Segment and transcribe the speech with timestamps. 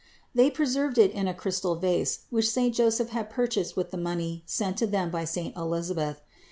[0.33, 3.91] They pre served it in a crystal vase, which saint Joseph had pur chased with
[3.91, 6.21] the money sent to them by saint Elisa beth.